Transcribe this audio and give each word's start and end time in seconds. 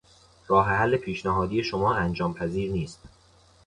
راه 0.47 0.67
حل 0.69 0.97
پیشنهادی 0.97 1.63
شما 1.63 1.95
انجام 1.95 2.33
پذیر 2.33 2.71
نیست. 2.71 2.99